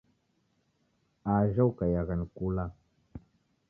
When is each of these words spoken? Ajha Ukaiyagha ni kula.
Ajha 1.35 1.63
Ukaiyagha 1.71 2.15
ni 2.19 2.25
kula. 2.35 2.63